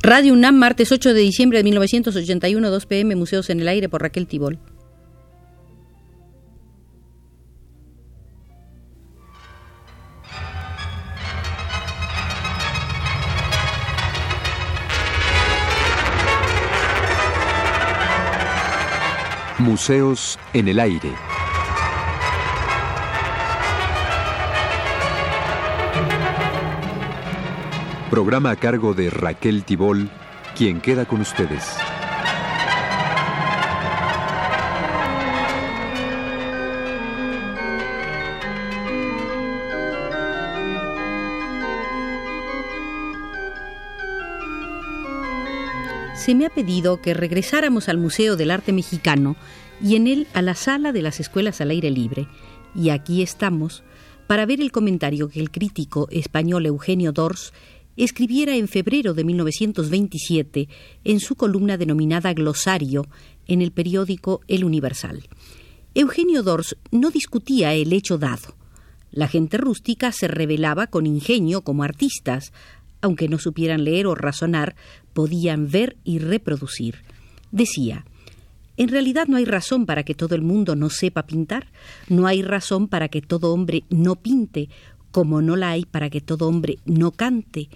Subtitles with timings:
[0.00, 4.00] Radio UNAM, martes 8 de diciembre de 1981, 2 pm, Museos en el Aire por
[4.00, 4.58] Raquel Tibol.
[19.58, 21.27] Museos en el Aire.
[28.10, 30.08] Programa a cargo de Raquel Tibol,
[30.56, 31.62] quien queda con ustedes.
[46.14, 49.36] Se me ha pedido que regresáramos al Museo del Arte Mexicano
[49.82, 52.26] y en él a la sala de las escuelas al aire libre.
[52.74, 53.82] Y aquí estamos
[54.26, 57.52] para ver el comentario que el crítico español Eugenio Dors
[58.04, 60.68] escribiera en febrero de 1927
[61.04, 63.06] en su columna denominada Glosario
[63.46, 65.28] en el periódico El Universal.
[65.94, 68.54] Eugenio Dors no discutía el hecho dado.
[69.10, 72.52] La gente rústica se revelaba con ingenio como artistas,
[73.00, 74.76] aunque no supieran leer o razonar,
[75.12, 77.02] podían ver y reproducir.
[77.50, 78.04] Decía,
[78.76, 81.72] en realidad no hay razón para que todo el mundo no sepa pintar,
[82.08, 84.68] no hay razón para que todo hombre no pinte,
[85.10, 87.68] como no la hay para que todo hombre no cante,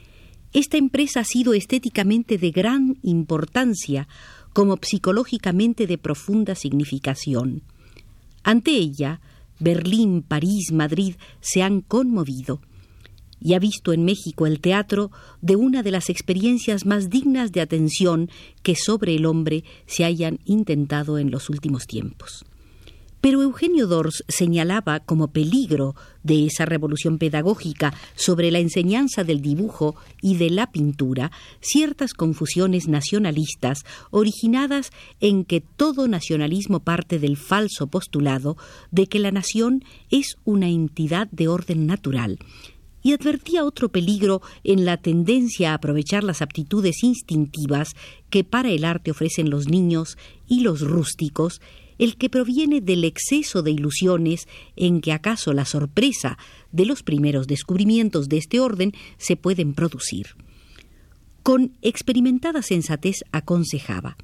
[0.52, 4.08] esta empresa ha sido estéticamente de gran importancia,
[4.52, 7.62] como psicológicamente de profunda significación.
[8.42, 9.20] Ante ella,
[9.58, 12.60] Berlín, París, Madrid se han conmovido
[13.40, 17.60] y ha visto en México el teatro de una de las experiencias más dignas de
[17.60, 18.30] atención
[18.62, 22.44] que sobre el hombre se hayan intentado en los últimos tiempos.
[23.22, 29.94] Pero Eugenio Dors señalaba como peligro de esa revolución pedagógica sobre la enseñanza del dibujo
[30.20, 37.86] y de la pintura ciertas confusiones nacionalistas originadas en que todo nacionalismo parte del falso
[37.86, 38.56] postulado
[38.90, 42.40] de que la nación es una entidad de orden natural
[43.04, 47.94] y advertía otro peligro en la tendencia a aprovechar las aptitudes instintivas
[48.30, 51.60] que para el arte ofrecen los niños y los rústicos
[52.02, 56.36] el que proviene del exceso de ilusiones en que acaso la sorpresa
[56.72, 60.34] de los primeros descubrimientos de este orden se pueden producir.
[61.44, 64.16] Con experimentada sensatez aconsejaba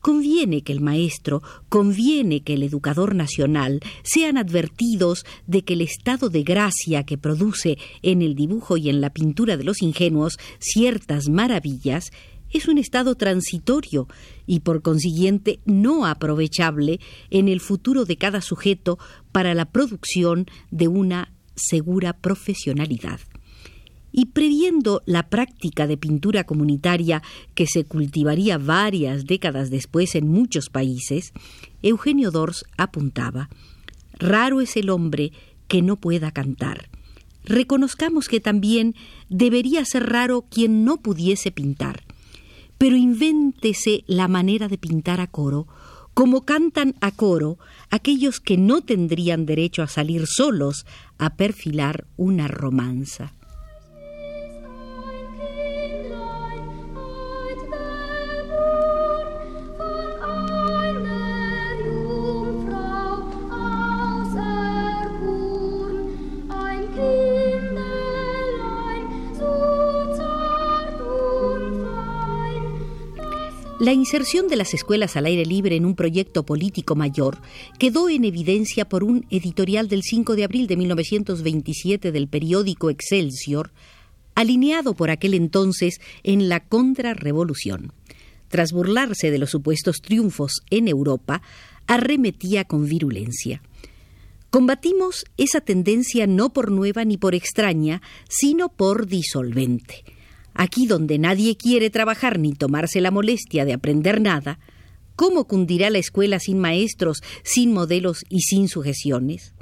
[0.00, 6.30] Conviene que el maestro, conviene que el educador nacional sean advertidos de que el estado
[6.30, 11.28] de gracia que produce en el dibujo y en la pintura de los ingenuos ciertas
[11.28, 12.12] maravillas
[12.52, 14.08] es un estado transitorio
[14.46, 17.00] y por consiguiente no aprovechable
[17.30, 18.98] en el futuro de cada sujeto
[19.32, 23.20] para la producción de una segura profesionalidad.
[24.12, 27.22] Y previendo la práctica de pintura comunitaria
[27.54, 31.32] que se cultivaría varias décadas después en muchos países,
[31.82, 33.48] Eugenio Dors apuntaba
[34.18, 35.32] Raro es el hombre
[35.68, 36.90] que no pueda cantar.
[37.44, 38.94] Reconozcamos que también
[39.30, 42.02] debería ser raro quien no pudiese pintar
[42.80, 45.68] pero invéntese la manera de pintar a coro,
[46.14, 47.58] como cantan a coro
[47.90, 50.86] aquellos que no tendrían derecho a salir solos
[51.18, 53.34] a perfilar una romanza.
[73.80, 77.38] La inserción de las escuelas al aire libre en un proyecto político mayor
[77.78, 83.72] quedó en evidencia por un editorial del 5 de abril de 1927 del periódico Excelsior,
[84.34, 87.94] alineado por aquel entonces en la contrarrevolución.
[88.48, 91.40] Tras burlarse de los supuestos triunfos en Europa,
[91.86, 93.62] arremetía con virulencia.
[94.50, 100.04] Combatimos esa tendencia no por nueva ni por extraña, sino por disolvente
[100.54, 104.58] Aquí donde nadie quiere trabajar ni tomarse la molestia de aprender nada,
[105.16, 109.54] ¿cómo cundirá la escuela sin maestros, sin modelos y sin sujeciones?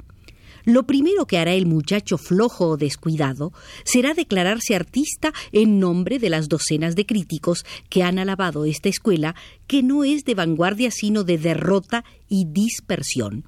[0.65, 3.53] Lo primero que hará el muchacho flojo o descuidado
[3.85, 9.35] será declararse artista en nombre de las docenas de críticos que han alabado esta escuela,
[9.67, 13.45] que no es de vanguardia sino de derrota y dispersión.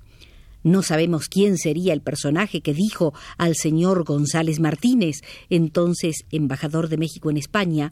[0.64, 6.98] No sabemos quién sería el personaje que dijo al señor González Martínez, entonces embajador de
[6.98, 7.92] México en España,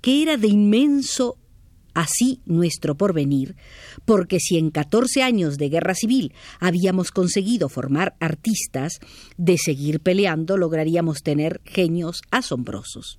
[0.00, 1.36] que era de inmenso
[1.94, 3.56] así nuestro porvenir,
[4.04, 9.00] porque si en catorce años de guerra civil habíamos conseguido formar artistas,
[9.36, 13.18] de seguir peleando lograríamos tener genios asombrosos.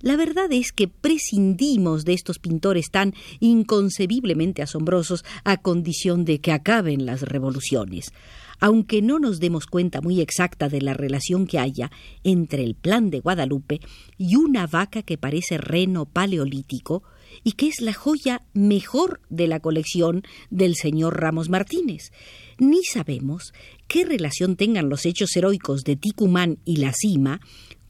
[0.00, 6.52] La verdad es que prescindimos de estos pintores tan inconcebiblemente asombrosos a condición de que
[6.52, 8.12] acaben las revoluciones,
[8.60, 11.90] aunque no nos demos cuenta muy exacta de la relación que haya
[12.22, 13.80] entre el plan de Guadalupe
[14.16, 17.02] y una vaca que parece reno paleolítico
[17.42, 22.12] y que es la joya mejor de la colección del señor Ramos Martínez.
[22.58, 23.52] Ni sabemos
[23.86, 27.40] qué relación tengan los hechos heroicos de Ticumán y la cima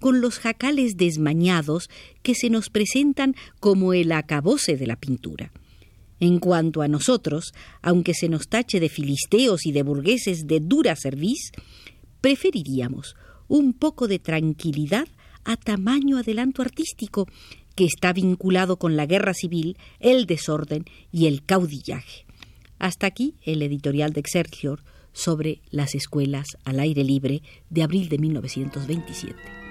[0.00, 1.91] con los jacales desmañados
[2.23, 5.53] que se nos presentan como el acabose de la pintura.
[6.21, 10.97] En cuanto a nosotros, aunque se nos tache de filisteos y de burgueses de dura
[10.97, 11.53] cerviz,
[12.21, 13.17] preferiríamos
[13.47, 15.06] un poco de tranquilidad
[15.45, 17.27] a tamaño adelanto artístico
[17.75, 22.27] que está vinculado con la guerra civil, el desorden y el caudillaje.
[22.79, 28.19] Hasta aquí el editorial de Excelsior sobre las escuelas al aire libre de abril de
[28.19, 29.68] 1927.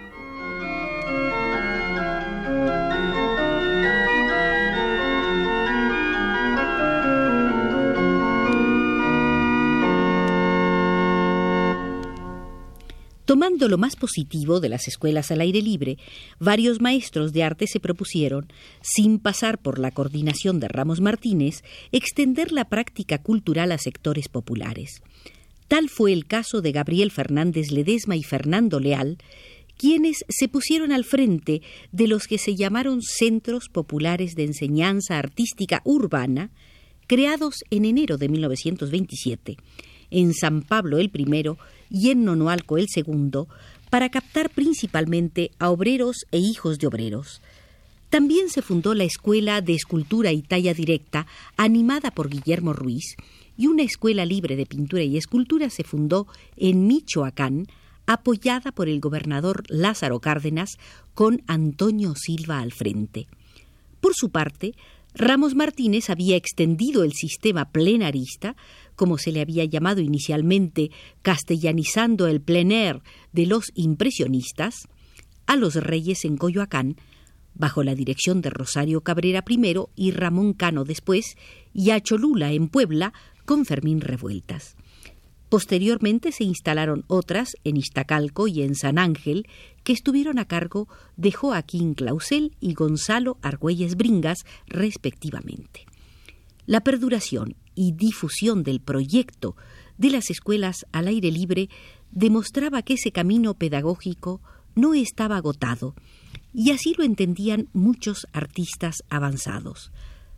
[13.28, 15.98] Tomando lo más positivo de las escuelas al aire libre,
[16.40, 18.48] varios maestros de arte se propusieron,
[18.80, 25.02] sin pasar por la coordinación de Ramos Martínez, extender la práctica cultural a sectores populares.
[25.68, 29.18] Tal fue el caso de Gabriel Fernández Ledesma y Fernando Leal,
[29.76, 35.82] quienes se pusieron al frente de los que se llamaron Centros Populares de Enseñanza Artística
[35.84, 36.50] Urbana,
[37.08, 39.58] creados en enero de 1927
[40.12, 41.58] en San Pablo el primero
[41.90, 43.48] y en Nonoalco el segundo,
[43.90, 47.42] para captar principalmente a obreros e hijos de obreros.
[48.10, 51.28] También se fundó la Escuela de Escultura y Talla Directa,
[51.58, 53.16] animada por Guillermo Ruiz,
[53.58, 57.68] y una escuela libre de pintura y escultura se fundó en Michoacán,
[58.06, 60.78] apoyada por el gobernador Lázaro Cárdenas,
[61.14, 63.28] con Antonio Silva al frente.
[64.00, 64.74] Por su parte,
[65.20, 68.56] Ramos Martínez había extendido el sistema plenarista,
[68.96, 70.92] como se le había llamado inicialmente,
[71.24, 74.88] castellanizando el plener de los impresionistas,
[75.48, 76.98] a los reyes en Coyoacán,
[77.56, 81.36] bajo la dirección de Rosario Cabrera primero y Ramón Cano después,
[81.74, 83.12] y a Cholula en Puebla
[83.44, 84.76] con Fermín Revueltas.
[85.50, 89.48] Posteriormente se instalaron otras en Iztacalco y en San Ángel,
[89.84, 95.86] que estuvieron a cargo de Joaquín Clausel y Gonzalo Argüelles Bringas, respectivamente.
[96.66, 99.56] La perduración y difusión del proyecto
[99.98, 101.70] de las escuelas al aire libre
[102.12, 104.42] demostraba que ese camino pedagógico
[104.76, 105.96] no estaba agotado,
[106.54, 109.92] y así lo entendían muchos artistas avanzados.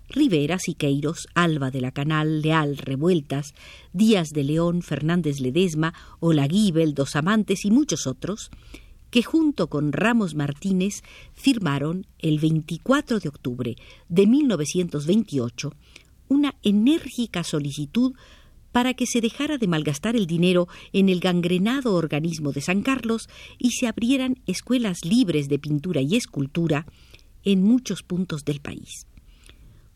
[0.09, 3.53] Rivera, Siqueiros, Alba de la Canal, Leal, Revueltas,
[3.93, 8.49] Díaz de León, Fernández Ledesma, Olaguibel, Dos Amantes y muchos otros,
[9.11, 11.03] que junto con Ramos Martínez
[11.33, 13.75] firmaron el 24 de octubre
[14.07, 15.73] de 1928
[16.27, 18.13] una enérgica solicitud
[18.71, 23.27] para que se dejara de malgastar el dinero en el gangrenado organismo de San Carlos
[23.57, 26.85] y se abrieran escuelas libres de pintura y escultura
[27.43, 29.07] en muchos puntos del país.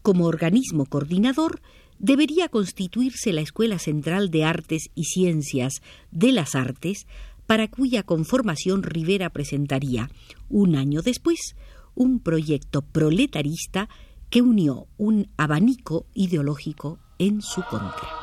[0.04, 1.62] Como organismo coordinador,
[1.98, 7.08] debería constituirse la Escuela Central de Artes y Ciencias de las Artes,
[7.48, 10.10] para cuya conformación Rivera presentaría,
[10.50, 11.56] un año después,
[11.96, 13.90] un proyecto proletarista
[14.30, 18.23] que unió un abanico ideológico en su contra.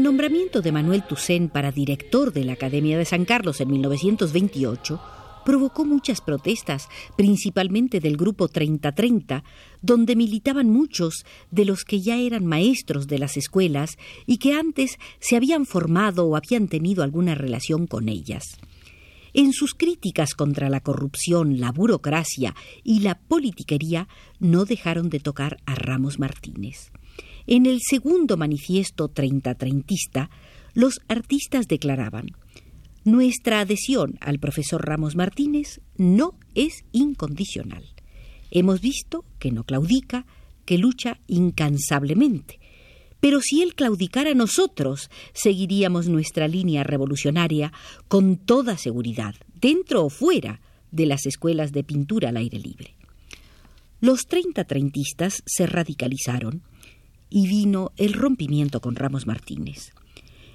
[0.00, 4.98] El nombramiento de Manuel Toussaint para director de la Academia de San Carlos en 1928
[5.44, 6.88] provocó muchas protestas,
[7.18, 9.44] principalmente del grupo 3030,
[9.82, 14.96] donde militaban muchos de los que ya eran maestros de las escuelas y que antes
[15.18, 18.56] se habían formado o habían tenido alguna relación con ellas.
[19.34, 25.58] En sus críticas contra la corrupción, la burocracia y la politiquería no dejaron de tocar
[25.66, 26.90] a Ramos Martínez.
[27.52, 30.30] En el segundo manifiesto treinta-treintista,
[30.72, 32.28] los artistas declaraban
[33.02, 37.84] Nuestra adhesión al profesor Ramos Martínez no es incondicional.
[38.52, 40.26] Hemos visto que no claudica,
[40.64, 42.60] que lucha incansablemente.
[43.18, 47.72] Pero si él claudicara nosotros, seguiríamos nuestra línea revolucionaria
[48.06, 50.60] con toda seguridad, dentro o fuera
[50.92, 52.94] de las escuelas de pintura al aire libre.
[54.00, 56.62] Los treinta treintistas se radicalizaron
[57.30, 59.92] y vino el rompimiento con Ramos Martínez.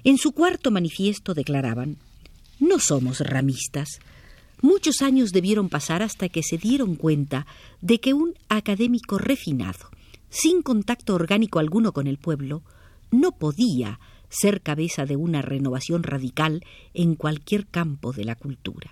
[0.04, 1.96] En su cuarto manifiesto declaraban
[2.60, 3.98] No somos ramistas.
[4.62, 7.46] Muchos años debieron pasar hasta que se dieron cuenta
[7.80, 9.90] de que un académico refinado,
[10.30, 12.62] sin contacto orgánico alguno con el pueblo,
[13.10, 16.64] no podía ser cabeza de una renovación radical
[16.94, 18.90] en cualquier campo de la cultura.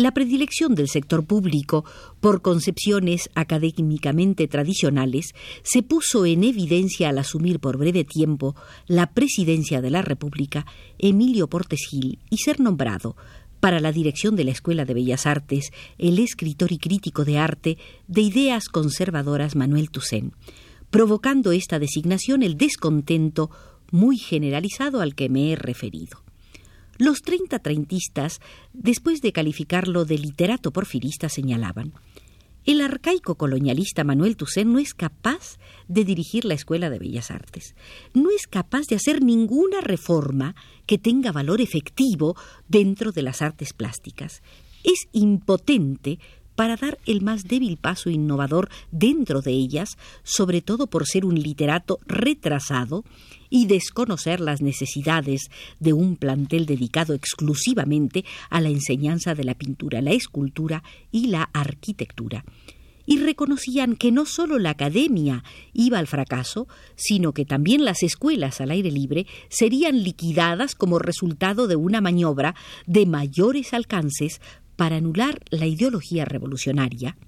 [0.00, 1.84] La predilección del sector público
[2.20, 9.82] por concepciones académicamente tradicionales se puso en evidencia al asumir por breve tiempo la presidencia
[9.82, 10.64] de la República
[10.98, 13.14] Emilio Portes Gil y ser nombrado
[13.60, 17.76] para la dirección de la Escuela de Bellas Artes el escritor y crítico de arte
[18.08, 20.32] de ideas conservadoras Manuel Toussaint,
[20.88, 23.50] provocando esta designación el descontento
[23.90, 26.22] muy generalizado al que me he referido.
[27.00, 28.40] Los treinta treintistas,
[28.74, 31.94] después de calificarlo de literato porfirista, señalaban
[32.66, 35.56] el arcaico colonialista Manuel Toussaint no es capaz
[35.88, 37.74] de dirigir la Escuela de Bellas Artes,
[38.12, 40.54] no es capaz de hacer ninguna reforma
[40.84, 42.36] que tenga valor efectivo
[42.68, 44.42] dentro de las artes plásticas.
[44.84, 46.18] Es impotente
[46.60, 51.40] para dar el más débil paso innovador dentro de ellas, sobre todo por ser un
[51.40, 53.02] literato retrasado
[53.48, 60.02] y desconocer las necesidades de un plantel dedicado exclusivamente a la enseñanza de la pintura,
[60.02, 62.44] la escultura y la arquitectura.
[63.06, 68.60] Y reconocían que no solo la academia iba al fracaso, sino que también las escuelas
[68.60, 72.54] al aire libre serían liquidadas como resultado de una maniobra
[72.86, 74.42] de mayores alcances
[74.80, 77.18] para anular la ideología revolucionaria,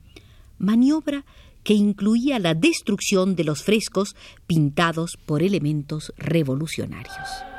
[0.57, 1.27] maniobra
[1.65, 4.17] que incluía la destrucción de los frescos
[4.47, 7.52] pintados por elementos revolucionarios.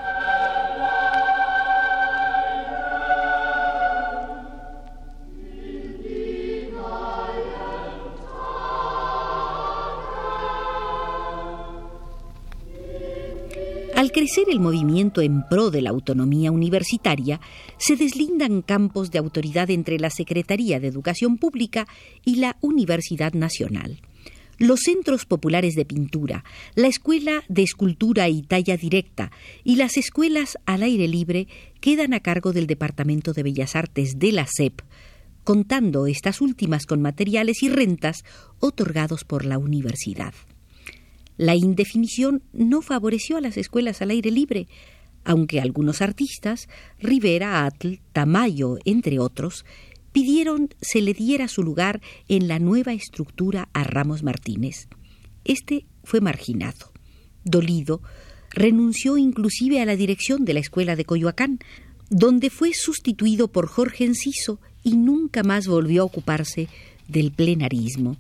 [14.14, 17.42] Crecer el movimiento en pro de la autonomía universitaria,
[17.78, 21.88] se deslindan campos de autoridad entre la Secretaría de Educación Pública
[22.24, 24.00] y la Universidad Nacional.
[24.60, 29.32] Los centros populares de pintura, la Escuela de Escultura y Talla Directa
[29.64, 31.48] y las escuelas al aire libre
[31.82, 34.80] quedan a cargo del Departamento de Bellas Artes de la SEP,
[35.44, 38.24] contando estas últimas con materiales y rentas
[38.60, 40.34] otorgados por la universidad.
[41.38, 44.68] La indefinición no favoreció a las escuelas al aire libre,
[45.24, 46.68] aunque algunos artistas,
[47.00, 49.66] Rivera, Atl, Tamayo, entre otros,
[50.12, 54.88] pidieron se le diera su lugar en la nueva estructura a Ramos Martínez.
[55.44, 56.92] Este fue marginado.
[57.44, 58.02] Dolido,
[58.52, 61.60] renunció inclusive a la dirección de la escuela de Coyoacán,
[62.10, 66.68] donde fue sustituido por Jorge Enciso y nunca más volvió a ocuparse
[67.08, 68.18] del plenarismo.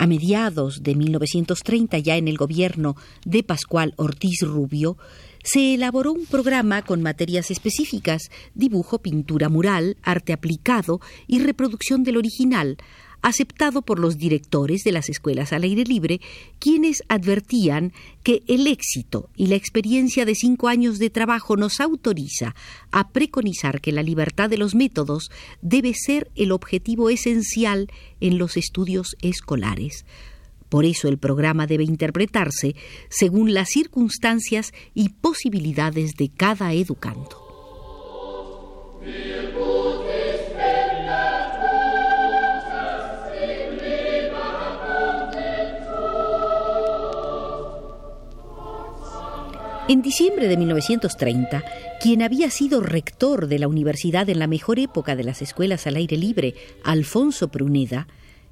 [0.00, 4.96] A mediados de 1930, ya en el gobierno de Pascual Ortiz Rubio,
[5.44, 12.16] se elaboró un programa con materias específicas, dibujo, pintura mural, arte aplicado y reproducción del
[12.16, 12.78] original,
[13.22, 16.20] aceptado por los directores de las escuelas al aire libre,
[16.58, 22.54] quienes advertían que el éxito y la experiencia de cinco años de trabajo nos autoriza
[22.90, 25.30] a preconizar que la libertad de los métodos
[25.62, 30.04] debe ser el objetivo esencial en los estudios escolares.
[30.68, 32.76] Por eso el programa debe interpretarse
[33.08, 37.50] según las circunstancias y posibilidades de cada educando.
[49.90, 51.64] En diciembre de 1930,
[52.00, 55.96] quien había sido rector de la universidad en la mejor época de las escuelas al
[55.96, 56.54] aire libre,
[56.84, 58.06] Alfonso Pruneda,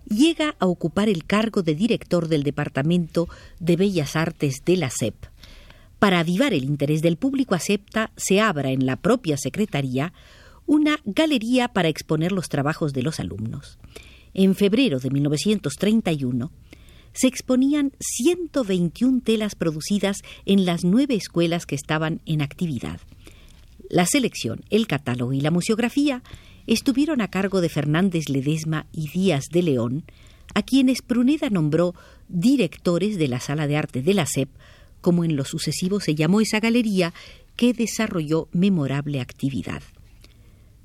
[0.08, 3.28] llega a ocupar el cargo de director del Departamento
[3.60, 5.14] de Bellas Artes de la SEP.
[6.00, 10.12] Para avivar el interés del público, acepta se abra en la propia Secretaría
[10.66, 13.78] una galería para exponer los trabajos de los alumnos.
[14.34, 16.50] En febrero de 1931,
[17.18, 23.00] se exponían 121 telas producidas en las nueve escuelas que estaban en actividad.
[23.90, 26.22] La selección, el catálogo y la museografía
[26.68, 30.04] estuvieron a cargo de Fernández Ledesma y Díaz de León,
[30.54, 31.92] a quienes Pruneda nombró
[32.28, 34.50] directores de la Sala de Arte de la SEP,
[35.00, 37.14] como en lo sucesivo se llamó esa galería
[37.56, 39.82] que desarrolló memorable actividad.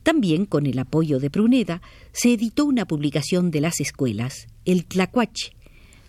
[0.01, 5.51] También, con el apoyo de Pruneda, se editó una publicación de las escuelas, el Tlacuache,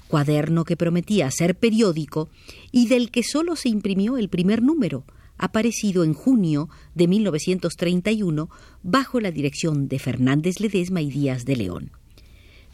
[0.09, 2.29] cuaderno que prometía ser periódico
[2.73, 5.05] y del que solo se imprimió el primer número,
[5.39, 8.49] aparecido en junio de 1931
[8.83, 11.91] bajo la dirección de Fernández Ledesma y Díaz de León.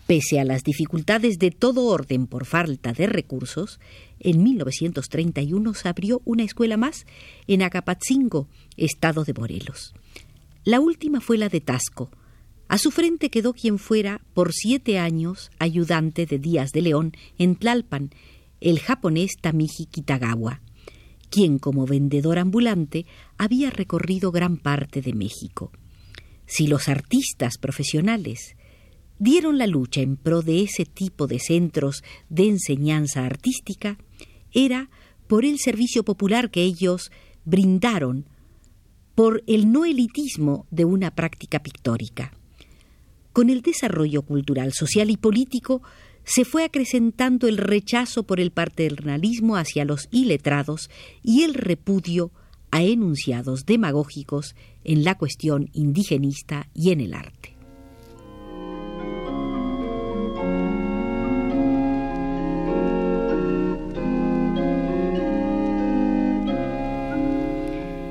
[0.06, 3.78] Pese a las dificultades de todo orden por falta de recursos,
[4.18, 7.06] en 1931 se abrió una escuela más
[7.46, 9.94] en Acapatzingo, estado de Morelos.
[10.64, 12.10] La última fue la de Tasco.
[12.70, 17.56] A su frente quedó quien fuera por siete años ayudante de Díaz de León en
[17.56, 18.10] Tlalpan,
[18.60, 20.60] el japonés Tamiji Kitagawa,
[21.30, 23.06] quien como vendedor ambulante
[23.38, 25.72] había recorrido gran parte de México.
[26.46, 28.54] Si los artistas profesionales
[29.18, 33.98] dieron la lucha en pro de ese tipo de centros de enseñanza artística
[34.52, 34.90] era
[35.26, 37.10] por el servicio popular que ellos
[37.44, 38.26] brindaron,
[39.16, 42.32] por el no elitismo de una práctica pictórica.
[43.32, 45.82] Con el desarrollo cultural, social y político
[46.24, 50.90] se fue acrecentando el rechazo por el paternalismo hacia los iletrados
[51.22, 52.32] y el repudio
[52.70, 57.56] a enunciados demagógicos en la cuestión indigenista y en el arte.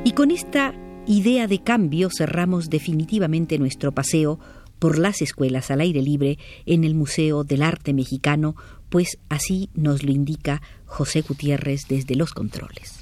[0.04, 0.74] Y con esta
[1.06, 4.40] idea de cambio cerramos definitivamente nuestro paseo
[4.80, 8.56] por las escuelas al aire libre en el Museo del Arte Mexicano,
[8.90, 13.00] pues así nos lo indica José Gutiérrez desde los controles.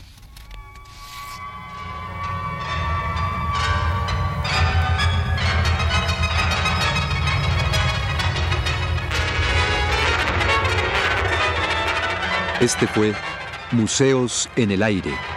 [12.60, 13.14] Este fue
[13.72, 15.37] Museos en el Aire.